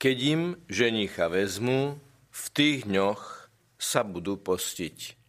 keď 0.00 0.16
im 0.24 0.42
ženicha 0.64 1.28
vezmu, 1.28 2.00
v 2.32 2.44
tých 2.56 2.88
dňoch 2.88 3.52
sa 3.76 4.00
budú 4.00 4.40
postiť. 4.40 5.20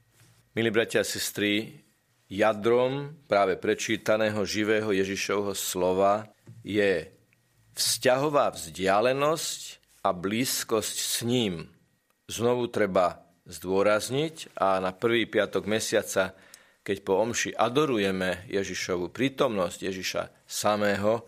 Milí 0.56 0.72
bratia 0.72 1.04
a 1.04 1.08
sestry, 1.08 1.84
jadrom 2.32 3.20
práve 3.28 3.60
prečítaného 3.60 4.40
živého 4.48 4.96
Ježišovho 4.96 5.52
slova 5.52 6.32
je 6.64 7.12
vzťahová 7.76 8.56
vzdialenosť 8.56 9.62
a 10.08 10.16
blízkosť 10.16 10.96
s 10.96 11.16
ním. 11.28 11.68
Znovu 12.32 12.72
treba 12.72 13.28
zdôrazniť 13.52 14.56
a 14.56 14.80
na 14.80 14.96
prvý 14.96 15.28
piatok 15.28 15.68
mesiaca, 15.68 16.32
keď 16.80 16.98
po 17.04 17.20
omši 17.20 17.52
adorujeme 17.60 18.48
Ježišovu 18.48 19.12
prítomnosť 19.12 19.80
Ježiša 19.84 20.48
samého, 20.48 21.28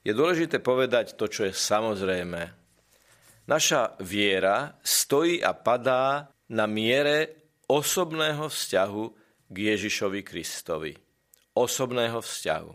je 0.00 0.16
dôležité 0.16 0.64
povedať 0.64 1.20
to, 1.20 1.28
čo 1.28 1.44
je 1.44 1.52
samozrejme. 1.52 2.57
Naša 3.48 3.96
viera 4.04 4.76
stojí 4.84 5.40
a 5.40 5.56
padá 5.56 6.28
na 6.52 6.68
miere 6.68 7.48
osobného 7.64 8.44
vzťahu 8.44 9.04
k 9.48 9.56
Ježišovi 9.72 10.20
Kristovi. 10.20 10.92
Osobného 11.56 12.20
vzťahu. 12.20 12.70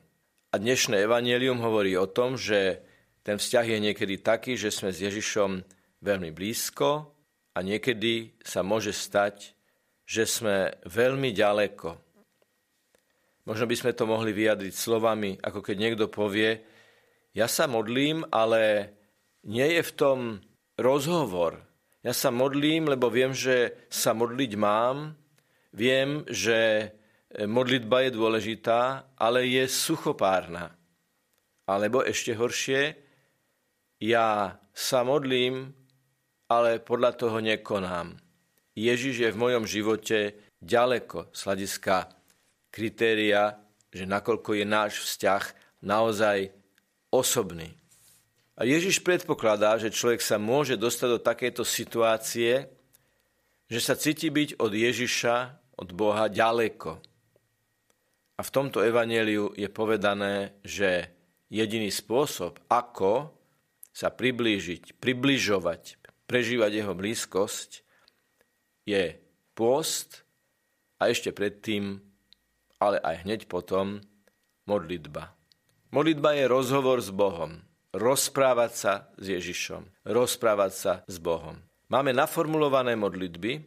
A 0.50 0.56
dnešné 0.58 1.06
evanelium 1.06 1.62
hovorí 1.62 1.94
o 1.94 2.10
tom, 2.10 2.42
že 2.42 2.82
ten 3.22 3.38
vzťah 3.38 3.66
je 3.70 3.80
niekedy 3.86 4.26
taký, 4.26 4.58
že 4.58 4.74
sme 4.74 4.90
s 4.90 5.06
Ježišom 5.06 5.62
veľmi 6.02 6.34
blízko 6.34 7.06
a 7.54 7.62
niekedy 7.62 8.42
sa 8.42 8.66
môže 8.66 8.98
stať, 8.98 9.54
že 10.10 10.26
sme 10.26 10.74
veľmi 10.90 11.38
ďaleko. 11.38 11.90
Možno 13.46 13.70
by 13.70 13.76
sme 13.78 13.94
to 13.94 14.10
mohli 14.10 14.34
vyjadriť 14.34 14.74
slovami, 14.74 15.38
ako 15.38 15.62
keď 15.62 15.76
niekto 15.78 16.06
povie, 16.10 16.66
ja 17.38 17.46
sa 17.46 17.70
modlím, 17.70 18.26
ale 18.34 18.90
nie 19.46 19.70
je 19.78 19.86
v 19.86 19.94
tom 19.94 20.20
rozhovor. 20.78 21.62
Ja 22.04 22.12
sa 22.12 22.34
modlím, 22.34 22.92
lebo 22.92 23.08
viem, 23.08 23.32
že 23.32 23.88
sa 23.88 24.12
modliť 24.12 24.52
mám, 24.60 25.16
viem, 25.72 26.28
že 26.28 26.92
modlitba 27.34 28.06
je 28.06 28.12
dôležitá, 28.12 29.10
ale 29.18 29.48
je 29.48 29.66
suchopárna. 29.66 30.76
Alebo 31.64 32.04
ešte 32.04 32.36
horšie, 32.36 33.00
ja 34.04 34.60
sa 34.76 35.00
modlím, 35.08 35.72
ale 36.52 36.84
podľa 36.84 37.12
toho 37.16 37.40
nekonám. 37.40 38.20
Ježiš 38.76 39.16
je 39.24 39.30
v 39.32 39.42
mojom 39.42 39.64
živote 39.64 40.36
ďaleko 40.60 41.32
z 41.32 41.40
hľadiska 41.46 41.96
kritéria, 42.74 43.58
že 43.94 44.10
nakoľko 44.10 44.58
je 44.58 44.66
náš 44.66 44.94
vzťah 45.06 45.44
naozaj 45.86 46.50
osobný. 47.14 47.83
A 48.54 48.70
Ježiš 48.70 49.02
predpokladá, 49.02 49.82
že 49.82 49.90
človek 49.90 50.22
sa 50.22 50.38
môže 50.38 50.78
dostať 50.78 51.10
do 51.10 51.18
takejto 51.18 51.66
situácie, 51.66 52.70
že 53.66 53.80
sa 53.82 53.98
cíti 53.98 54.30
byť 54.30 54.62
od 54.62 54.70
Ježiša, 54.70 55.36
od 55.82 55.90
Boha 55.90 56.30
ďaleko. 56.30 57.02
A 58.38 58.42
v 58.46 58.54
tomto 58.54 58.86
evaneliu 58.86 59.50
je 59.58 59.66
povedané, 59.74 60.54
že 60.62 61.10
jediný 61.50 61.90
spôsob, 61.90 62.62
ako 62.70 63.34
sa 63.90 64.14
priblížiť, 64.14 65.02
približovať, 65.02 65.98
prežívať 66.30 66.72
jeho 66.78 66.94
blízkosť, 66.94 67.82
je 68.86 69.18
pôst 69.58 70.22
a 71.02 71.10
ešte 71.10 71.34
predtým, 71.34 71.98
ale 72.78 73.02
aj 73.02 73.26
hneď 73.26 73.42
potom, 73.50 73.98
modlitba. 74.70 75.34
Modlitba 75.90 76.38
je 76.38 76.46
rozhovor 76.46 77.02
s 77.02 77.10
Bohom 77.10 77.73
rozprávať 77.94 78.72
sa 78.74 78.94
s 79.16 79.26
Ježišom, 79.30 80.10
rozprávať 80.10 80.72
sa 80.74 80.94
s 81.06 81.22
Bohom. 81.22 81.56
Máme 81.94 82.10
naformulované 82.10 82.98
modlitby 82.98 83.62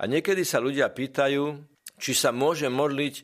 a 0.00 0.02
niekedy 0.08 0.42
sa 0.48 0.64
ľudia 0.64 0.88
pýtajú, 0.88 1.60
či 2.00 2.12
sa 2.16 2.32
môže 2.32 2.66
modliť 2.72 3.14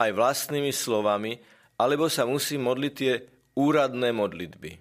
aj 0.00 0.10
vlastnými 0.16 0.72
slovami, 0.72 1.36
alebo 1.76 2.08
sa 2.08 2.24
musí 2.24 2.56
modliť 2.56 2.92
tie 2.96 3.14
úradné 3.56 4.16
modlitby. 4.16 4.72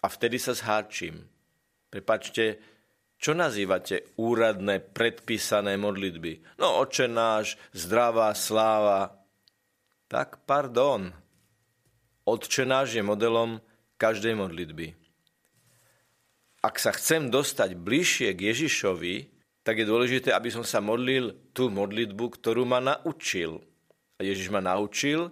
A 0.00 0.06
vtedy 0.06 0.38
sa 0.38 0.54
zháčim. 0.54 1.26
Prepačte, 1.90 2.62
čo 3.20 3.36
nazývate 3.36 4.16
úradné 4.16 4.80
predpísané 4.80 5.76
modlitby? 5.76 6.56
No, 6.62 6.80
oče 6.86 7.10
náš, 7.10 7.58
zdravá 7.74 8.32
sláva. 8.32 9.12
Tak 10.08 10.46
pardon. 10.46 11.12
Otče 12.24 12.64
náš 12.64 12.96
je 12.96 13.02
modelom 13.04 13.58
každej 14.00 14.32
modlitby. 14.32 14.96
Ak 16.64 16.80
sa 16.80 16.96
chcem 16.96 17.28
dostať 17.28 17.76
bližšie 17.76 18.32
k 18.32 18.52
Ježišovi, 18.52 19.28
tak 19.60 19.80
je 19.80 19.88
dôležité, 19.88 20.32
aby 20.32 20.48
som 20.48 20.64
sa 20.64 20.80
modlil 20.80 21.52
tú 21.52 21.68
modlitbu, 21.68 22.40
ktorú 22.40 22.64
ma 22.64 22.80
naučil. 22.80 23.60
A 24.16 24.24
Ježiš 24.24 24.48
ma 24.48 24.64
naučil, 24.64 25.28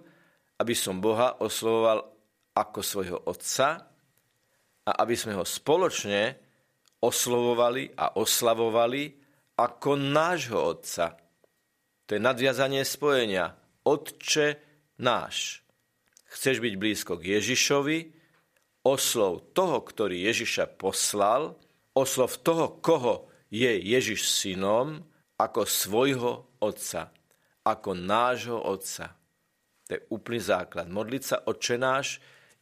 aby 0.61 0.73
som 0.77 1.01
Boha 1.01 1.41
oslovoval 1.41 2.05
ako 2.53 2.79
svojho 2.81 3.17
Otca 3.25 3.89
a 4.85 4.91
aby 5.01 5.17
sme 5.17 5.33
ho 5.37 5.45
spoločne 5.45 6.37
oslovovali 7.01 7.93
a 7.97 8.17
oslavovali 8.21 9.17
ako 9.57 9.97
nášho 9.97 10.77
Otca. 10.77 11.17
To 12.05 12.17
je 12.17 12.21
nadviazanie 12.21 12.81
spojenia. 12.81 13.53
Otče 13.85 14.47
náš. 15.01 15.61
Chceš 16.29 16.61
byť 16.61 16.73
blízko 16.77 17.17
k 17.17 17.37
Ježišovi, 17.37 18.18
oslov 18.89 19.53
toho, 19.53 19.85
ktorý 19.85 20.25
Ježiša 20.25 20.81
poslal, 20.81 21.53
oslov 21.93 22.41
toho, 22.41 22.81
koho 22.81 23.29
je 23.53 23.69
Ježiš 23.69 24.25
synom, 24.25 25.05
ako 25.39 25.63
svojho 25.63 26.59
otca, 26.59 27.15
ako 27.63 27.95
nášho 27.95 28.59
otca. 28.59 29.15
To 29.87 29.89
je 29.95 30.01
úplný 30.11 30.41
základ. 30.43 30.91
Modliť 30.91 31.23
sa 31.23 31.37
očenáš 31.47 32.19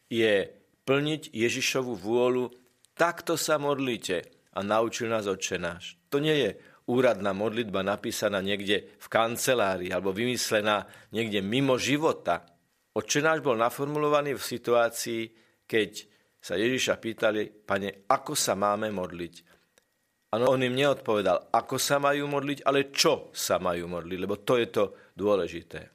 je 0.07 0.47
plniť 0.87 1.33
Ježišovu 1.33 1.97
vôľu. 1.97 2.53
Takto 2.93 3.35
sa 3.35 3.59
modlite 3.59 4.29
a 4.55 4.63
naučil 4.63 5.11
nás 5.11 5.27
očenáš. 5.27 5.99
To 6.13 6.21
nie 6.23 6.37
je 6.37 6.49
úradná 6.87 7.35
modlitba 7.35 7.83
napísaná 7.83 8.39
niekde 8.39 8.95
v 8.95 9.07
kancelárii 9.11 9.91
alebo 9.91 10.15
vymyslená 10.15 10.87
niekde 11.11 11.43
mimo 11.43 11.75
života. 11.75 12.47
Očenáš 12.95 13.43
bol 13.43 13.59
naformulovaný 13.59 14.39
v 14.39 14.47
situácii, 14.47 15.21
keď 15.67 16.07
sa 16.47 16.55
Ježiša 16.55 16.95
pýtali, 17.03 17.51
pane, 17.67 18.07
ako 18.07 18.31
sa 18.31 18.55
máme 18.55 18.87
modliť? 18.95 19.35
Ano, 20.31 20.55
on 20.55 20.63
im 20.63 20.79
neodpovedal, 20.79 21.51
ako 21.51 21.75
sa 21.75 21.99
majú 21.99 22.31
modliť, 22.31 22.63
ale 22.63 22.87
čo 22.87 23.35
sa 23.35 23.59
majú 23.59 23.91
modliť, 23.91 24.15
lebo 24.15 24.39
to 24.47 24.55
je 24.55 24.67
to 24.71 24.83
dôležité. 25.11 25.91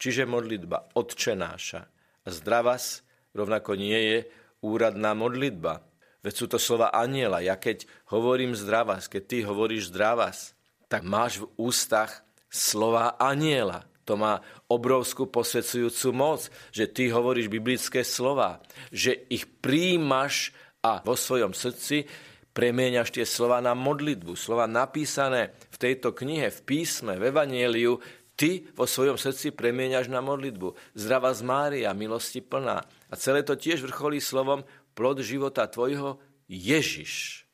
Čiže 0.00 0.24
modlitba 0.24 0.96
odčenáša. 0.96 1.80
A 2.24 2.28
zdravas 2.32 3.04
rovnako 3.36 3.76
nie 3.76 4.00
je 4.00 4.18
úradná 4.64 5.12
modlitba. 5.12 5.84
Veď 6.24 6.32
sú 6.32 6.46
to 6.48 6.56
slova 6.56 6.88
aniela. 6.88 7.44
Ja 7.44 7.60
keď 7.60 7.84
hovorím 8.08 8.56
zdravas, 8.56 9.04
keď 9.04 9.22
ty 9.28 9.36
hovoríš 9.44 9.92
zdravas, 9.92 10.56
tak 10.88 11.04
máš 11.04 11.44
v 11.44 11.50
ústach 11.60 12.24
slova 12.48 13.20
aniela. 13.20 13.84
To 14.04 14.18
má 14.18 14.42
obrovskú 14.66 15.30
posvedcujúcu 15.30 16.08
moc, 16.10 16.50
že 16.74 16.90
ty 16.90 17.08
hovoríš 17.10 17.46
biblické 17.46 18.02
slova, 18.02 18.58
že 18.90 19.26
ich 19.30 19.46
príjmaš 19.46 20.50
a 20.82 20.98
vo 21.06 21.14
svojom 21.14 21.54
srdci 21.54 22.10
premieňaš 22.52 23.14
tie 23.14 23.24
slova 23.24 23.62
na 23.62 23.72
modlitbu. 23.72 24.34
Slova 24.34 24.66
napísané 24.66 25.54
v 25.72 25.76
tejto 25.78 26.12
knihe, 26.12 26.50
v 26.50 26.60
písme, 26.66 27.16
v 27.16 27.30
Evangeliu, 27.30 28.02
ty 28.34 28.66
vo 28.74 28.84
svojom 28.84 29.16
srdci 29.16 29.54
premieňaš 29.54 30.10
na 30.10 30.18
modlitbu. 30.18 30.98
Zdrava 30.98 31.30
z 31.32 31.42
Mária, 31.46 31.96
milosti 31.96 32.42
plná. 32.42 32.82
A 32.82 33.14
celé 33.14 33.46
to 33.46 33.54
tiež 33.54 33.86
vrcholí 33.86 34.18
slovom 34.18 34.66
plod 34.92 35.22
života 35.22 35.64
tvojho 35.70 36.18
Ježiš. 36.50 37.46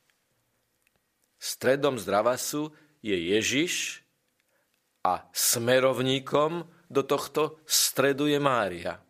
Stredom 1.39 2.01
zdravasu 2.03 2.75
je 2.99 3.15
Ježiš, 3.15 4.03
a 5.09 5.25
smerovníkom 5.33 6.69
do 6.89 7.03
tohto 7.05 7.65
stredu 7.65 8.29
je 8.29 8.37
Mária. 8.37 9.01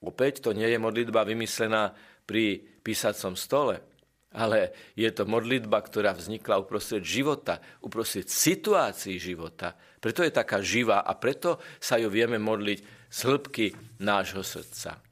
Opäť 0.00 0.48
to 0.48 0.56
nie 0.56 0.64
je 0.64 0.80
modlitba 0.80 1.28
vymyslená 1.28 1.92
pri 2.24 2.56
písacom 2.80 3.36
stole, 3.36 3.84
ale 4.32 4.72
je 4.96 5.10
to 5.12 5.28
modlitba, 5.28 5.76
ktorá 5.84 6.16
vznikla 6.16 6.62
uprostred 6.62 7.04
života, 7.04 7.60
uprostred 7.84 8.32
situácií 8.32 9.20
života. 9.20 9.76
Preto 10.00 10.24
je 10.24 10.32
taká 10.32 10.64
živá 10.64 11.04
a 11.04 11.12
preto 11.18 11.60
sa 11.76 12.00
ju 12.00 12.08
vieme 12.08 12.40
modliť 12.40 12.78
z 13.10 13.18
hĺbky 13.28 13.66
nášho 14.00 14.40
srdca. 14.40 15.02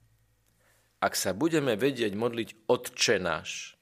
Ak 0.99 1.15
sa 1.15 1.37
budeme 1.37 1.77
vedieť 1.79 2.17
modliť 2.17 2.49
Otče 2.67 3.17
náš, 3.21 3.78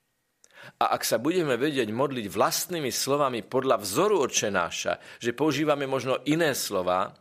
a 0.77 0.95
ak 0.95 1.03
sa 1.07 1.23
budeme 1.23 1.55
vedieť 1.55 1.89
modliť 1.91 2.27
vlastnými 2.29 2.91
slovami 2.91 3.47
podľa 3.47 3.81
vzoru 3.81 4.27
očenáša, 4.27 5.23
že 5.23 5.37
používame 5.37 5.89
možno 5.89 6.21
iné 6.27 6.53
slova, 6.53 7.15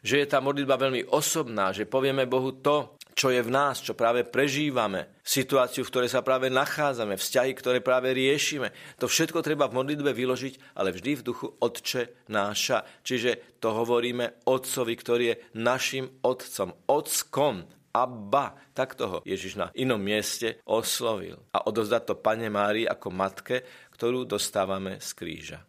že 0.00 0.24
je 0.24 0.26
tá 0.28 0.40
modlitba 0.40 0.80
veľmi 0.80 1.12
osobná, 1.12 1.76
že 1.76 1.88
povieme 1.88 2.24
Bohu 2.24 2.56
to, 2.60 2.96
čo 3.20 3.28
je 3.28 3.42
v 3.44 3.52
nás, 3.52 3.84
čo 3.84 3.92
práve 3.92 4.24
prežívame, 4.24 5.20
situáciu, 5.20 5.84
v 5.84 5.92
ktorej 5.92 6.08
sa 6.08 6.24
práve 6.24 6.48
nachádzame, 6.48 7.20
vzťahy, 7.20 7.52
ktoré 7.52 7.84
práve 7.84 8.16
riešime. 8.16 8.72
To 8.96 9.10
všetko 9.10 9.44
treba 9.44 9.68
v 9.68 9.76
modlitbe 9.76 10.16
vyložiť, 10.16 10.78
ale 10.80 10.94
vždy 10.94 11.20
v 11.20 11.26
duchu 11.26 11.52
Otče 11.60 12.30
náša. 12.32 12.86
Čiže 13.04 13.60
to 13.60 13.76
hovoríme 13.76 14.48
Otcovi, 14.48 14.94
ktorý 14.96 15.24
je 15.36 15.40
našim 15.58 16.08
Otcom, 16.24 16.72
Ockom, 16.88 17.68
Abba, 17.90 18.54
tak 18.70 18.94
toho 18.94 19.22
Ježiš 19.26 19.58
na 19.58 19.68
inom 19.74 19.98
mieste 19.98 20.62
oslovil. 20.66 21.42
A 21.50 21.66
odozdať 21.66 22.02
to 22.06 22.14
Pane 22.18 22.46
Mári 22.46 22.86
ako 22.86 23.10
matke, 23.10 23.66
ktorú 23.94 24.24
dostávame 24.24 25.02
z 25.02 25.10
kríža. 25.14 25.60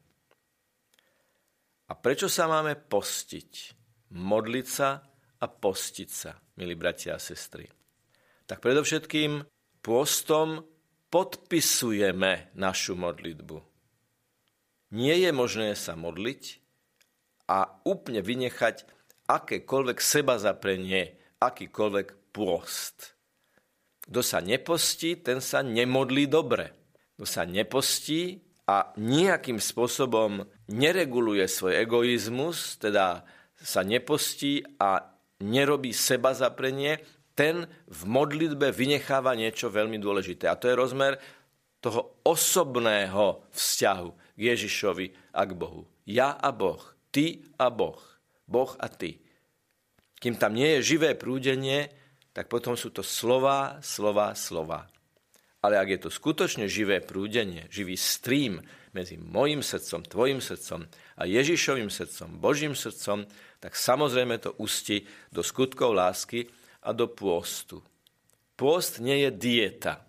A 1.90 1.94
prečo 1.98 2.32
sa 2.32 2.48
máme 2.48 2.78
postiť? 2.78 3.76
Modliť 4.16 4.68
sa 4.68 5.04
a 5.42 5.46
postiť 5.50 6.10
sa, 6.10 6.38
milí 6.56 6.78
bratia 6.78 7.18
a 7.18 7.20
sestry. 7.20 7.68
Tak 8.48 8.64
predovšetkým 8.64 9.44
pôstom 9.84 10.64
podpisujeme 11.12 12.56
našu 12.56 12.96
modlitbu. 12.96 13.58
Nie 14.92 15.20
je 15.20 15.32
možné 15.32 15.76
sa 15.76 15.96
modliť 15.96 16.60
a 17.48 17.84
úplne 17.84 18.24
vynechať 18.24 18.88
akékoľvek 19.28 19.98
seba 20.00 20.36
zaprenie, 20.40 21.21
akýkoľvek 21.42 22.30
pôst. 22.30 23.18
Kto 24.06 24.22
sa 24.22 24.40
nepostí, 24.40 25.18
ten 25.18 25.42
sa 25.42 25.66
nemodlí 25.66 26.30
dobre. 26.30 26.70
Kto 27.18 27.26
sa 27.26 27.44
nepostí 27.50 28.38
a 28.70 28.94
nejakým 28.96 29.58
spôsobom 29.58 30.46
nereguluje 30.70 31.44
svoj 31.50 31.82
egoizmus, 31.82 32.78
teda 32.78 33.26
sa 33.58 33.82
nepostí 33.82 34.62
a 34.78 35.12
nerobí 35.42 35.92
seba 35.92 36.38
zaprenie, 36.38 37.02
ten 37.34 37.66
v 37.90 38.02
modlitbe 38.06 38.70
vynecháva 38.70 39.34
niečo 39.34 39.74
veľmi 39.74 39.98
dôležité. 39.98 40.46
A 40.46 40.60
to 40.60 40.70
je 40.70 40.78
rozmer 40.78 41.18
toho 41.82 42.22
osobného 42.22 43.42
vzťahu 43.50 44.10
k 44.38 44.40
Ježišovi 44.40 45.34
a 45.34 45.42
k 45.50 45.52
Bohu. 45.58 45.90
Ja 46.06 46.38
a 46.38 46.54
Boh, 46.54 46.82
ty 47.10 47.42
a 47.58 47.74
Boh, 47.74 47.98
Boh 48.46 48.72
a 48.78 48.88
ty. 48.92 49.18
Kým 50.22 50.38
tam 50.38 50.54
nie 50.54 50.78
je 50.78 50.96
živé 50.96 51.18
prúdenie, 51.18 51.90
tak 52.30 52.46
potom 52.46 52.78
sú 52.78 52.94
to 52.94 53.02
slova, 53.02 53.82
slova, 53.82 54.38
slova. 54.38 54.86
Ale 55.66 55.82
ak 55.82 55.88
je 55.98 56.00
to 56.06 56.10
skutočne 56.14 56.70
živé 56.70 57.02
prúdenie, 57.02 57.66
živý 57.74 57.98
stream 57.98 58.62
medzi 58.94 59.18
mojim 59.18 59.66
srdcom, 59.66 60.06
tvojim 60.06 60.38
srdcom 60.38 60.86
a 61.18 61.24
Ježišovým 61.26 61.90
srdcom, 61.90 62.38
Božím 62.38 62.78
srdcom, 62.78 63.26
tak 63.58 63.74
samozrejme 63.74 64.38
to 64.42 64.58
ústi 64.62 65.06
do 65.34 65.42
skutkov 65.42 65.98
lásky 65.98 66.46
a 66.86 66.94
do 66.94 67.10
pôstu. 67.10 67.82
Pôst 68.58 69.02
nie 69.02 69.26
je 69.26 69.30
dieta, 69.34 70.06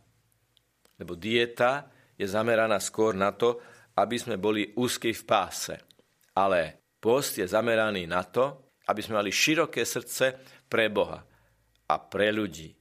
lebo 1.00 1.17
dieta 1.17 1.88
je 2.20 2.29
zameraná 2.29 2.76
skôr 2.81 3.17
na 3.17 3.32
to, 3.32 3.61
aby 3.97 4.17
sme 4.17 4.37
boli 4.41 4.73
úzky 4.76 5.12
v 5.12 5.23
páse. 5.25 5.75
Ale 6.37 6.97
pôst 6.97 7.37
je 7.37 7.44
zameraný 7.44 8.09
na 8.09 8.25
to, 8.25 8.72
aby 8.88 9.00
sme 9.02 9.23
mali 9.23 9.31
široké 9.31 9.87
srdce 9.87 10.34
pre 10.67 10.90
Boha 10.90 11.23
a 11.87 11.94
pre 12.00 12.32
ľudí. 12.32 12.73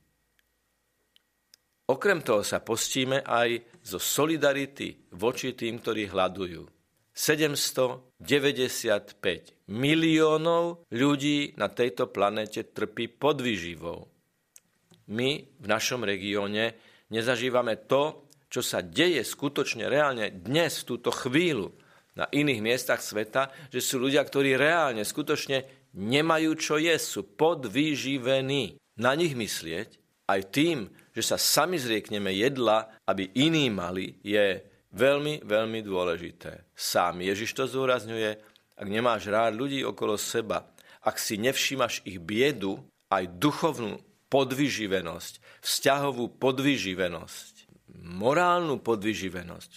Okrem 1.92 2.24
toho 2.24 2.40
sa 2.40 2.64
postíme 2.64 3.20
aj 3.28 3.84
zo 3.84 4.00
solidarity 4.00 5.12
voči 5.20 5.52
tým, 5.52 5.84
ktorí 5.84 6.08
hľadujú. 6.08 6.64
795 7.12 9.68
miliónov 9.68 10.88
ľudí 10.96 11.52
na 11.60 11.68
tejto 11.68 12.08
planete 12.08 12.72
trpí 12.72 13.12
podvyživou. 13.12 14.08
My 15.12 15.44
v 15.44 15.66
našom 15.68 16.08
regióne 16.08 16.80
nezažívame 17.12 17.76
to, 17.84 18.32
čo 18.48 18.64
sa 18.64 18.80
deje 18.80 19.28
skutočne 19.28 19.92
reálne 19.92 20.32
dnes, 20.32 20.80
v 20.84 20.88
túto 20.96 21.12
chvíľu, 21.12 21.76
na 22.16 22.28
iných 22.28 22.60
miestach 22.60 23.00
sveta, 23.00 23.52
že 23.72 23.80
sú 23.80 24.00
ľudia, 24.00 24.24
ktorí 24.24 24.60
reálne, 24.60 25.08
skutočne 25.08 25.81
nemajú 25.96 26.52
čo 26.56 26.76
jesť, 26.80 27.06
sú 27.06 27.22
podvyživení. 27.36 28.80
Na 29.00 29.16
nich 29.16 29.34
myslieť, 29.34 30.02
aj 30.32 30.42
tým, 30.52 30.88
že 31.12 31.24
sa 31.24 31.36
sami 31.36 31.76
zriekneme 31.76 32.32
jedla, 32.32 32.88
aby 33.04 33.28
iní 33.36 33.68
mali, 33.68 34.20
je 34.24 34.64
veľmi, 34.96 35.44
veľmi 35.44 35.80
dôležité. 35.84 36.72
Sám 36.72 37.24
Ježiš 37.24 37.52
to 37.56 37.68
zúrazňuje, 37.68 38.32
ak 38.80 38.88
nemáš 38.88 39.28
rád 39.28 39.60
ľudí 39.60 39.84
okolo 39.84 40.16
seba, 40.16 40.72
ak 41.04 41.20
si 41.20 41.36
nevšímaš 41.42 42.06
ich 42.08 42.22
biedu, 42.22 42.80
aj 43.12 43.28
duchovnú 43.42 44.00
podvyživenosť, 44.32 45.34
vzťahovú 45.60 46.40
podvyživenosť, 46.40 47.54
morálnu 48.00 48.80
podvyživenosť, 48.80 49.72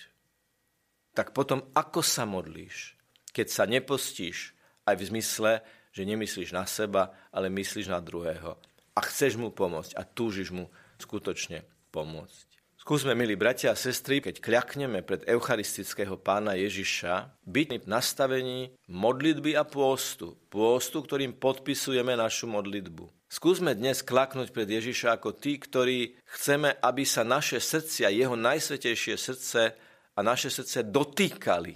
tak 1.14 1.34
potom 1.34 1.66
ako 1.74 2.00
sa 2.02 2.22
modlíš, 2.26 2.94
keď 3.34 3.46
sa 3.50 3.64
nepostíš 3.66 4.54
aj 4.86 4.94
v 4.98 5.06
zmysle, 5.10 5.52
že 5.94 6.02
nemyslíš 6.02 6.50
na 6.50 6.66
seba, 6.66 7.14
ale 7.30 7.46
myslíš 7.46 7.86
na 7.86 8.02
druhého. 8.02 8.58
A 8.98 9.00
chceš 9.06 9.38
mu 9.38 9.54
pomôcť 9.54 9.94
a 9.94 10.02
túžiš 10.02 10.50
mu 10.50 10.66
skutočne 10.98 11.62
pomôcť. 11.94 12.50
Skúsme, 12.84 13.16
milí 13.16 13.32
bratia 13.32 13.72
a 13.72 13.80
sestry, 13.80 14.20
keď 14.20 14.44
kľakneme 14.44 15.00
pred 15.00 15.24
eucharistického 15.24 16.20
pána 16.20 16.52
Ježiša, 16.52 17.32
byť 17.48 17.68
v 17.80 17.86
nastavení 17.88 18.60
modlitby 18.92 19.56
a 19.56 19.64
pôstu. 19.64 20.36
Pôstu, 20.52 21.00
ktorým 21.00 21.32
podpisujeme 21.32 22.12
našu 22.12 22.44
modlitbu. 22.44 23.08
Skúsme 23.24 23.72
dnes 23.72 24.04
klaknúť 24.04 24.52
pred 24.52 24.68
Ježiša 24.68 25.16
ako 25.16 25.32
tí, 25.32 25.56
ktorí 25.56 26.20
chceme, 26.28 26.76
aby 26.84 27.08
sa 27.08 27.24
naše 27.24 27.56
srdcia, 27.56 28.12
jeho 28.12 28.36
najsvetejšie 28.36 29.16
srdce 29.16 29.72
a 30.12 30.20
naše 30.20 30.52
srdce 30.52 30.84
dotýkali. 30.84 31.72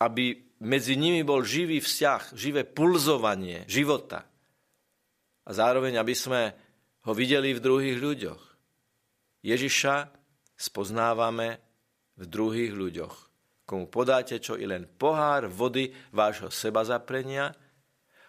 Aby 0.00 0.51
medzi 0.62 0.94
nimi 0.94 1.26
bol 1.26 1.42
živý 1.42 1.82
vzťah, 1.82 2.38
živé 2.38 2.62
pulzovanie 2.62 3.66
života. 3.66 4.24
A 5.42 5.50
zároveň, 5.50 5.98
aby 5.98 6.14
sme 6.14 6.54
ho 7.02 7.12
videli 7.12 7.50
v 7.50 7.60
druhých 7.62 7.98
ľuďoch. 7.98 8.42
Ježiša 9.42 9.94
spoznávame 10.54 11.58
v 12.14 12.24
druhých 12.30 12.70
ľuďoch. 12.70 13.14
Komu 13.66 13.90
podáte 13.90 14.38
čo 14.38 14.54
i 14.54 14.62
len 14.62 14.86
pohár 14.86 15.50
vody 15.50 15.90
vášho 16.14 16.54
seba 16.54 16.86
zaprenia, 16.86 17.50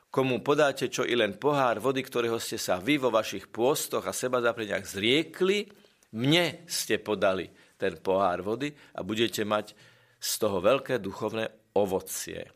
komu 0.10 0.42
podáte 0.42 0.90
čo 0.90 1.06
i 1.06 1.14
len 1.14 1.38
pohár 1.38 1.78
vody, 1.78 2.02
ktorého 2.02 2.42
ste 2.42 2.58
sa 2.58 2.82
vy 2.82 2.98
vo 2.98 3.14
vašich 3.14 3.50
pôstoch 3.54 4.06
a 4.10 4.14
seba 4.14 4.42
zapreniach 4.42 4.86
zriekli, 4.86 5.70
mne 6.18 6.66
ste 6.70 7.02
podali 7.02 7.50
ten 7.78 7.98
pohár 7.98 8.46
vody 8.46 8.74
a 8.98 9.02
budete 9.02 9.42
mať 9.46 9.74
z 10.22 10.32
toho 10.38 10.62
veľké 10.62 11.02
duchovné 11.02 11.63
ovocie. 11.78 12.50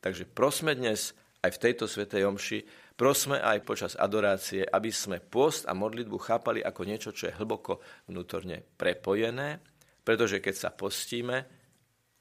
Takže 0.00 0.28
prosme 0.28 0.76
dnes 0.76 1.16
aj 1.44 1.50
v 1.56 1.62
tejto 1.68 1.84
svetej 1.84 2.24
omši, 2.24 2.58
prosme 2.96 3.36
aj 3.36 3.64
počas 3.64 3.92
adorácie, 4.00 4.64
aby 4.64 4.88
sme 4.88 5.20
post 5.20 5.68
a 5.68 5.76
modlitbu 5.76 6.16
chápali 6.16 6.60
ako 6.64 6.82
niečo, 6.88 7.10
čo 7.12 7.28
je 7.28 7.36
hlboko 7.36 7.80
vnútorne 8.08 8.64
prepojené, 8.76 9.60
pretože 10.04 10.40
keď 10.40 10.54
sa 10.56 10.70
postíme, 10.72 11.44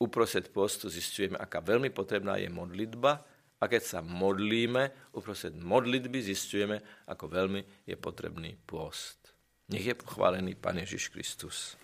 uprostred 0.03 0.51
postu 0.51 0.91
zistujeme, 0.91 1.39
aká 1.39 1.63
veľmi 1.63 1.91
potrebná 1.95 2.35
je 2.35 2.51
modlitba 2.51 3.23
a 3.59 3.63
keď 3.71 3.83
sa 3.83 3.99
modlíme, 4.03 5.15
uprostred 5.15 5.55
modlitby 5.55 6.19
zistujeme, 6.19 7.07
ako 7.07 7.31
veľmi 7.31 7.87
je 7.87 7.95
potrebný 7.95 8.59
pôst. 8.67 9.31
Nech 9.71 9.87
je 9.87 9.95
pochválený 9.95 10.59
Pán 10.59 10.83
Ježiš 10.83 11.07
Kristus. 11.07 11.79